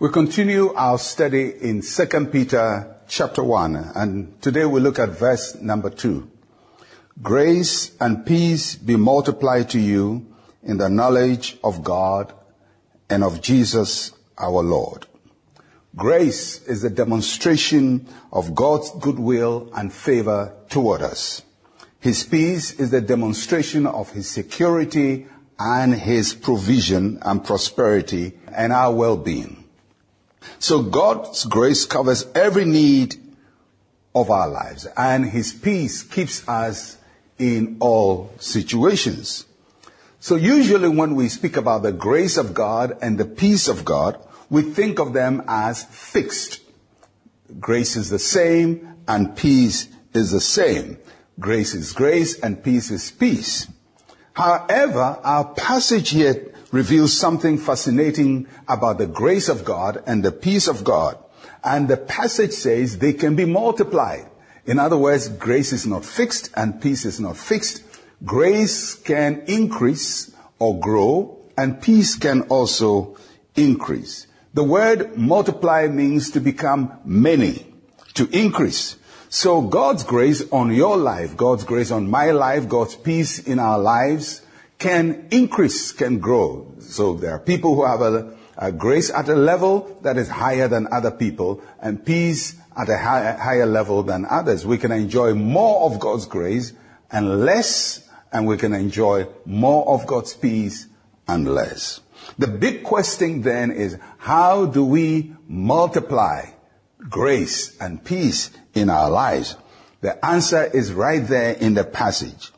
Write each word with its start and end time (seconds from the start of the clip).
We 0.00 0.08
continue 0.08 0.72
our 0.72 0.96
study 0.96 1.52
in 1.60 1.82
2 1.82 2.26
Peter 2.32 2.96
chapter 3.06 3.44
1, 3.44 3.76
and 3.94 4.40
today 4.40 4.64
we 4.64 4.80
look 4.80 4.98
at 4.98 5.10
verse 5.10 5.54
number 5.56 5.90
2. 5.90 6.26
Grace 7.20 7.94
and 8.00 8.24
peace 8.24 8.76
be 8.76 8.96
multiplied 8.96 9.68
to 9.68 9.78
you 9.78 10.26
in 10.62 10.78
the 10.78 10.88
knowledge 10.88 11.58
of 11.62 11.84
God 11.84 12.32
and 13.10 13.22
of 13.22 13.42
Jesus 13.42 14.12
our 14.38 14.62
Lord. 14.62 15.06
Grace 15.94 16.62
is 16.62 16.82
a 16.82 16.88
demonstration 16.88 18.08
of 18.32 18.54
God's 18.54 18.90
goodwill 19.00 19.70
and 19.76 19.92
favor 19.92 20.54
toward 20.70 21.02
us. 21.02 21.42
His 21.98 22.24
peace 22.24 22.72
is 22.72 22.90
the 22.90 23.02
demonstration 23.02 23.86
of 23.86 24.12
His 24.12 24.30
security 24.30 25.26
and 25.58 25.92
His 25.92 26.32
provision 26.32 27.18
and 27.20 27.44
prosperity 27.44 28.38
and 28.48 28.72
our 28.72 28.94
well-being. 28.94 29.59
So 30.58 30.82
God's 30.82 31.44
grace 31.44 31.84
covers 31.84 32.26
every 32.34 32.64
need 32.64 33.16
of 34.14 34.30
our 34.30 34.48
lives 34.48 34.86
and 34.96 35.26
His 35.26 35.52
peace 35.52 36.02
keeps 36.02 36.46
us 36.48 36.98
in 37.38 37.76
all 37.80 38.32
situations. 38.38 39.46
So 40.18 40.36
usually 40.36 40.88
when 40.88 41.14
we 41.14 41.28
speak 41.28 41.56
about 41.56 41.82
the 41.82 41.92
grace 41.92 42.36
of 42.36 42.52
God 42.52 42.98
and 43.00 43.16
the 43.16 43.24
peace 43.24 43.68
of 43.68 43.84
God, 43.84 44.18
we 44.50 44.62
think 44.62 44.98
of 44.98 45.14
them 45.14 45.42
as 45.48 45.84
fixed. 45.84 46.60
Grace 47.58 47.96
is 47.96 48.10
the 48.10 48.18
same 48.18 48.96
and 49.08 49.34
peace 49.36 49.88
is 50.12 50.30
the 50.30 50.40
same. 50.40 50.98
Grace 51.38 51.74
is 51.74 51.92
grace 51.92 52.38
and 52.38 52.62
peace 52.62 52.90
is 52.90 53.10
peace. 53.10 53.66
However, 54.34 55.18
our 55.22 55.46
passage 55.54 56.10
here 56.10 56.52
reveals 56.70 57.18
something 57.18 57.58
fascinating 57.58 58.46
about 58.68 58.98
the 58.98 59.06
grace 59.06 59.48
of 59.48 59.64
God 59.64 60.02
and 60.06 60.24
the 60.24 60.32
peace 60.32 60.68
of 60.68 60.84
God. 60.84 61.18
And 61.64 61.88
the 61.88 61.96
passage 61.96 62.52
says 62.52 62.98
they 62.98 63.12
can 63.12 63.36
be 63.36 63.44
multiplied. 63.44 64.28
In 64.66 64.78
other 64.78 64.96
words, 64.96 65.28
grace 65.28 65.72
is 65.72 65.86
not 65.86 66.04
fixed 66.04 66.50
and 66.54 66.80
peace 66.80 67.04
is 67.04 67.18
not 67.20 67.36
fixed. 67.36 67.82
Grace 68.24 68.94
can 68.94 69.42
increase 69.46 70.34
or 70.58 70.78
grow 70.78 71.38
and 71.56 71.80
peace 71.80 72.16
can 72.16 72.42
also 72.42 73.16
increase. 73.56 74.26
The 74.54 74.64
word 74.64 75.16
multiply 75.16 75.86
means 75.88 76.30
to 76.32 76.40
become 76.40 76.98
many, 77.04 77.66
to 78.14 78.28
increase. 78.36 78.96
So 79.28 79.60
God's 79.60 80.02
grace 80.02 80.42
on 80.50 80.74
your 80.74 80.96
life, 80.96 81.36
God's 81.36 81.64
grace 81.64 81.90
on 81.90 82.10
my 82.10 82.32
life, 82.32 82.68
God's 82.68 82.96
peace 82.96 83.38
in 83.38 83.58
our 83.58 83.78
lives 83.78 84.42
can 84.80 85.28
increase, 85.30 85.92
can 85.92 86.18
grow. 86.18 86.74
So 86.80 87.14
there 87.14 87.32
are 87.32 87.38
people 87.38 87.76
who 87.76 87.84
have 87.84 88.00
a, 88.00 88.34
a 88.56 88.72
grace 88.72 89.10
at 89.10 89.28
a 89.28 89.36
level 89.36 90.00
that 90.02 90.16
is 90.16 90.28
higher 90.28 90.66
than 90.66 90.88
other 90.90 91.12
people 91.12 91.62
and 91.80 92.04
peace 92.04 92.56
at 92.76 92.88
a 92.88 92.96
high, 92.96 93.32
higher 93.32 93.66
level 93.66 94.02
than 94.02 94.24
others. 94.24 94.66
We 94.66 94.78
can 94.78 94.90
enjoy 94.90 95.34
more 95.34 95.82
of 95.82 96.00
God's 96.00 96.26
grace 96.26 96.72
and 97.12 97.44
less, 97.44 98.08
and 98.32 98.46
we 98.46 98.56
can 98.56 98.72
enjoy 98.72 99.28
more 99.44 99.86
of 99.86 100.06
God's 100.06 100.34
peace 100.34 100.86
and 101.28 101.46
less. 101.46 102.00
The 102.38 102.46
big 102.46 102.82
question 102.82 103.42
then 103.42 103.70
is, 103.70 103.98
how 104.18 104.64
do 104.64 104.84
we 104.84 105.34
multiply 105.46 106.46
grace 106.98 107.76
and 107.78 108.02
peace 108.02 108.50
in 108.72 108.88
our 108.88 109.10
lives? 109.10 109.56
The 110.00 110.24
answer 110.24 110.64
is 110.64 110.92
right 110.92 111.26
there 111.26 111.52
in 111.52 111.74
the 111.74 111.84
passage. 111.84 112.50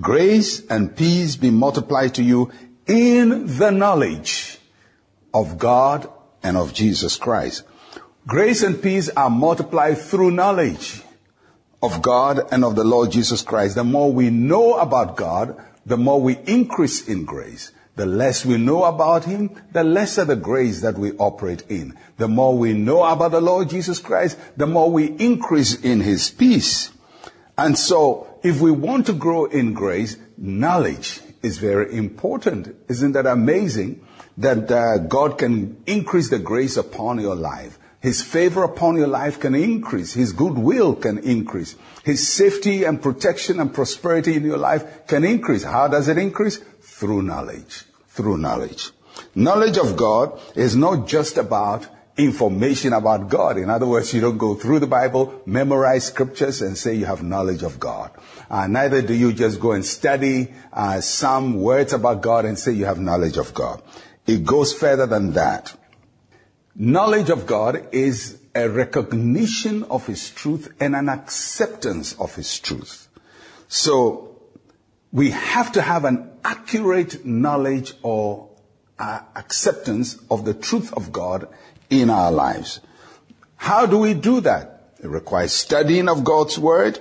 Grace 0.00 0.64
and 0.66 0.96
peace 0.96 1.36
be 1.36 1.50
multiplied 1.50 2.14
to 2.14 2.22
you 2.22 2.50
in 2.86 3.58
the 3.58 3.70
knowledge 3.70 4.58
of 5.34 5.58
God 5.58 6.10
and 6.42 6.56
of 6.56 6.72
Jesus 6.72 7.16
Christ. 7.16 7.64
Grace 8.26 8.62
and 8.62 8.82
peace 8.82 9.10
are 9.10 9.28
multiplied 9.28 9.98
through 9.98 10.30
knowledge 10.30 11.02
of 11.82 12.00
God 12.00 12.40
and 12.52 12.64
of 12.64 12.74
the 12.76 12.84
Lord 12.84 13.10
Jesus 13.10 13.42
Christ. 13.42 13.74
The 13.74 13.84
more 13.84 14.12
we 14.12 14.30
know 14.30 14.78
about 14.78 15.16
God, 15.16 15.62
the 15.84 15.96
more 15.96 16.20
we 16.20 16.38
increase 16.46 17.06
in 17.06 17.24
grace. 17.24 17.72
The 17.94 18.06
less 18.06 18.46
we 18.46 18.56
know 18.56 18.84
about 18.84 19.24
Him, 19.24 19.50
the 19.72 19.84
lesser 19.84 20.24
the 20.24 20.36
grace 20.36 20.80
that 20.80 20.96
we 20.96 21.12
operate 21.12 21.64
in. 21.68 21.98
The 22.16 22.28
more 22.28 22.56
we 22.56 22.72
know 22.72 23.02
about 23.04 23.32
the 23.32 23.40
Lord 23.42 23.68
Jesus 23.68 23.98
Christ, 23.98 24.38
the 24.56 24.66
more 24.66 24.90
we 24.90 25.06
increase 25.06 25.74
in 25.74 26.00
His 26.00 26.30
peace. 26.30 26.90
And 27.58 27.76
so 27.76 28.31
if 28.42 28.60
we 28.60 28.70
want 28.70 29.06
to 29.06 29.12
grow 29.12 29.44
in 29.46 29.72
grace, 29.72 30.16
knowledge 30.36 31.20
is 31.42 31.58
very 31.58 31.96
important. 31.96 32.74
Isn't 32.88 33.12
that 33.12 33.26
amazing 33.26 34.06
that 34.36 34.70
uh, 34.70 34.98
God 34.98 35.38
can 35.38 35.82
increase 35.86 36.30
the 36.30 36.38
grace 36.38 36.76
upon 36.76 37.20
your 37.20 37.34
life? 37.34 37.78
His 38.00 38.20
favor 38.20 38.64
upon 38.64 38.96
your 38.96 39.06
life 39.06 39.38
can 39.38 39.54
increase. 39.54 40.14
His 40.14 40.32
goodwill 40.32 40.96
can 40.96 41.18
increase. 41.18 41.76
His 42.02 42.26
safety 42.26 42.82
and 42.82 43.00
protection 43.00 43.60
and 43.60 43.72
prosperity 43.72 44.34
in 44.34 44.44
your 44.44 44.58
life 44.58 45.06
can 45.06 45.24
increase. 45.24 45.62
How 45.62 45.86
does 45.86 46.08
it 46.08 46.18
increase? 46.18 46.58
Through 46.80 47.22
knowledge. 47.22 47.84
Through 48.08 48.38
knowledge. 48.38 48.90
Knowledge 49.36 49.78
of 49.78 49.96
God 49.96 50.40
is 50.56 50.74
not 50.74 51.06
just 51.06 51.38
about 51.38 51.86
information 52.16 52.92
about 52.92 53.28
God. 53.28 53.56
In 53.56 53.70
other 53.70 53.86
words, 53.86 54.12
you 54.12 54.20
don't 54.20 54.38
go 54.38 54.54
through 54.54 54.80
the 54.80 54.86
Bible, 54.86 55.42
memorize 55.46 56.06
scriptures, 56.06 56.60
and 56.60 56.76
say 56.76 56.94
you 56.94 57.06
have 57.06 57.22
knowledge 57.22 57.62
of 57.62 57.80
God. 57.80 58.10
Uh, 58.50 58.66
neither 58.66 59.00
do 59.00 59.14
you 59.14 59.32
just 59.32 59.60
go 59.60 59.72
and 59.72 59.84
study 59.84 60.52
uh, 60.72 61.00
some 61.00 61.60
words 61.60 61.92
about 61.92 62.20
God 62.20 62.44
and 62.44 62.58
say 62.58 62.72
you 62.72 62.84
have 62.84 63.00
knowledge 63.00 63.38
of 63.38 63.54
God. 63.54 63.82
It 64.26 64.44
goes 64.44 64.72
further 64.72 65.06
than 65.06 65.32
that. 65.32 65.74
Knowledge 66.76 67.30
of 67.30 67.46
God 67.46 67.88
is 67.92 68.38
a 68.54 68.68
recognition 68.68 69.84
of 69.84 70.06
His 70.06 70.30
truth 70.30 70.72
and 70.80 70.94
an 70.94 71.08
acceptance 71.08 72.14
of 72.14 72.34
His 72.34 72.58
truth. 72.58 73.08
So 73.68 74.38
we 75.12 75.30
have 75.30 75.72
to 75.72 75.82
have 75.82 76.04
an 76.04 76.30
accurate 76.44 77.24
knowledge 77.24 77.94
or 78.02 78.50
uh, 78.98 79.20
acceptance 79.34 80.18
of 80.30 80.44
the 80.44 80.54
truth 80.54 80.92
of 80.94 81.10
God 81.10 81.48
in 82.00 82.08
our 82.08 82.32
lives. 82.32 82.80
How 83.56 83.86
do 83.86 83.98
we 83.98 84.14
do 84.14 84.40
that? 84.40 84.92
It 85.02 85.08
requires 85.08 85.52
studying 85.52 86.08
of 86.08 86.24
God's 86.24 86.58
Word, 86.58 86.98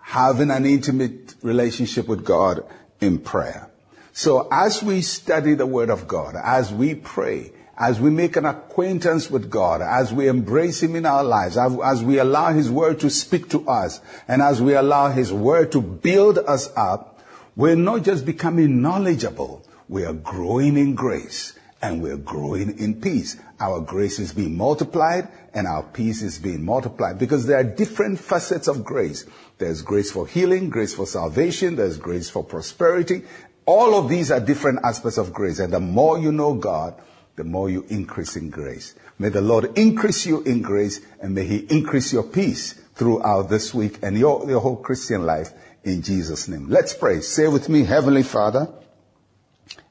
having 0.00 0.50
an 0.50 0.64
intimate 0.64 1.34
relationship 1.42 2.08
with 2.08 2.24
God 2.24 2.64
in 3.00 3.18
prayer. 3.18 3.68
So 4.12 4.48
as 4.50 4.82
we 4.82 5.02
study 5.02 5.54
the 5.54 5.66
Word 5.66 5.90
of 5.90 6.08
God, 6.08 6.34
as 6.42 6.72
we 6.72 6.94
pray, 6.94 7.52
as 7.76 8.00
we 8.00 8.10
make 8.10 8.36
an 8.36 8.46
acquaintance 8.46 9.30
with 9.30 9.50
God, 9.50 9.82
as 9.82 10.12
we 10.12 10.28
embrace 10.28 10.82
Him 10.82 10.96
in 10.96 11.04
our 11.04 11.24
lives, 11.24 11.56
as 11.58 12.02
we 12.02 12.18
allow 12.18 12.52
His 12.52 12.70
Word 12.70 13.00
to 13.00 13.10
speak 13.10 13.50
to 13.50 13.68
us, 13.68 14.00
and 14.28 14.40
as 14.40 14.62
we 14.62 14.74
allow 14.74 15.10
His 15.10 15.32
Word 15.32 15.72
to 15.72 15.80
build 15.80 16.38
us 16.38 16.70
up, 16.76 17.20
we're 17.54 17.76
not 17.76 18.02
just 18.02 18.24
becoming 18.24 18.80
knowledgeable, 18.80 19.62
we 19.88 20.04
are 20.04 20.14
growing 20.14 20.78
in 20.78 20.94
grace 20.94 21.52
and 21.82 22.00
we're 22.00 22.16
growing 22.16 22.78
in 22.78 23.00
peace. 23.00 23.36
Our 23.58 23.80
grace 23.80 24.20
is 24.20 24.32
being 24.32 24.56
multiplied 24.56 25.28
and 25.52 25.66
our 25.66 25.82
peace 25.82 26.22
is 26.22 26.38
being 26.38 26.64
multiplied 26.64 27.18
because 27.18 27.44
there 27.44 27.58
are 27.58 27.64
different 27.64 28.20
facets 28.20 28.68
of 28.68 28.84
grace. 28.84 29.26
There's 29.58 29.82
grace 29.82 30.10
for 30.12 30.26
healing, 30.26 30.70
grace 30.70 30.94
for 30.94 31.06
salvation, 31.06 31.74
there's 31.76 31.98
grace 31.98 32.30
for 32.30 32.44
prosperity. 32.44 33.24
All 33.66 33.98
of 33.98 34.08
these 34.08 34.30
are 34.30 34.40
different 34.40 34.80
aspects 34.84 35.18
of 35.18 35.32
grace. 35.32 35.58
And 35.58 35.72
the 35.72 35.80
more 35.80 36.18
you 36.18 36.30
know 36.30 36.54
God, 36.54 36.94
the 37.36 37.44
more 37.44 37.68
you 37.68 37.84
increase 37.88 38.36
in 38.36 38.50
grace. 38.50 38.94
May 39.18 39.30
the 39.30 39.40
Lord 39.40 39.76
increase 39.76 40.24
you 40.24 40.42
in 40.42 40.62
grace 40.62 41.00
and 41.20 41.34
may 41.34 41.44
He 41.44 41.58
increase 41.58 42.12
your 42.12 42.24
peace 42.24 42.74
throughout 42.94 43.48
this 43.48 43.74
week 43.74 43.98
and 44.02 44.16
your, 44.16 44.48
your 44.48 44.60
whole 44.60 44.76
Christian 44.76 45.26
life 45.26 45.50
in 45.82 46.02
Jesus' 46.02 46.46
name. 46.46 46.68
Let's 46.68 46.94
pray. 46.94 47.20
Say 47.20 47.48
with 47.48 47.68
me, 47.68 47.84
Heavenly 47.84 48.22
Father, 48.22 48.68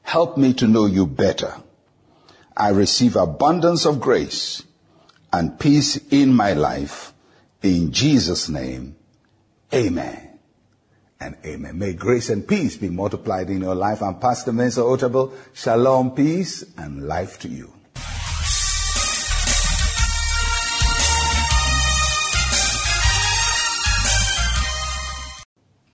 help 0.02 0.38
me 0.38 0.54
to 0.54 0.66
know 0.66 0.86
you 0.86 1.06
better. 1.06 1.54
I 2.56 2.70
receive 2.70 3.16
abundance 3.16 3.86
of 3.86 4.00
grace 4.00 4.62
and 5.32 5.58
peace 5.58 5.96
in 6.10 6.34
my 6.34 6.52
life. 6.52 7.12
In 7.62 7.92
Jesus' 7.92 8.48
name, 8.48 8.96
amen 9.72 10.38
and 11.20 11.36
amen. 11.44 11.78
May 11.78 11.92
grace 11.92 12.28
and 12.30 12.46
peace 12.46 12.76
be 12.76 12.88
multiplied 12.88 13.48
in 13.48 13.60
your 13.60 13.74
life. 13.74 14.02
I'm 14.02 14.18
Pastor 14.18 14.52
Mensa 14.52 14.80
Otabil. 14.80 15.32
Shalom, 15.54 16.10
peace, 16.12 16.64
and 16.76 17.06
life 17.06 17.38
to 17.40 17.48
you. 17.48 17.72